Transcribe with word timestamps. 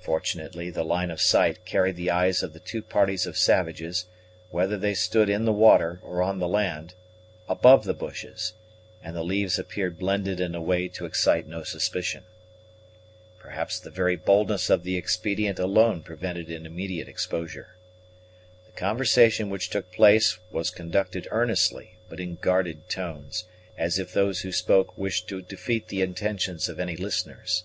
Fortunately 0.00 0.70
the 0.70 0.82
line 0.86 1.10
of 1.10 1.20
sight 1.20 1.66
carried 1.66 1.96
the 1.96 2.10
eyes 2.10 2.42
of 2.42 2.54
the 2.54 2.60
two 2.60 2.80
parties 2.80 3.26
of 3.26 3.36
savages, 3.36 4.06
whether 4.48 4.78
they 4.78 4.94
stood 4.94 5.28
in 5.28 5.44
the 5.44 5.52
water 5.52 6.00
or 6.02 6.22
on 6.22 6.38
the 6.38 6.48
land, 6.48 6.94
above 7.46 7.84
the 7.84 7.92
bushes, 7.92 8.54
and 9.04 9.14
the 9.14 9.22
leaves 9.22 9.58
appeared 9.58 9.98
blended 9.98 10.40
in 10.40 10.54
a 10.54 10.62
way 10.62 10.88
to 10.88 11.04
excite 11.04 11.46
no 11.46 11.62
suspicion. 11.62 12.22
Perhaps 13.38 13.78
the 13.78 13.90
very 13.90 14.16
boldness 14.16 14.70
of 14.70 14.82
the 14.82 14.96
expedient 14.96 15.58
alone 15.58 16.02
prevented 16.02 16.48
an 16.48 16.64
immediate 16.64 17.06
exposure. 17.06 17.76
The 18.64 18.72
conversation 18.72 19.50
which 19.50 19.68
took 19.68 19.92
place 19.92 20.38
was 20.50 20.70
conducted 20.70 21.28
earnestly, 21.30 21.96
but 22.08 22.18
in 22.18 22.36
guarded 22.36 22.88
tones, 22.88 23.44
as 23.76 23.98
if 23.98 24.14
those 24.14 24.40
who 24.40 24.52
spoke 24.52 24.96
wished 24.96 25.28
to 25.28 25.42
defeat 25.42 25.88
the 25.88 26.00
intentions 26.00 26.66
of 26.70 26.80
any 26.80 26.96
listeners. 26.96 27.64